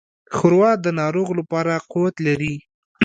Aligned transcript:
ښوروا 0.35 0.71
د 0.85 0.87
ناروغ 0.99 1.27
لپاره 1.39 1.73
قوت 1.91 2.15
لري. 2.27 2.55